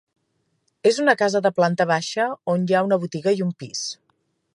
[0.91, 3.85] És una casa de planta baixa, on hi ha una botiga, i un pis.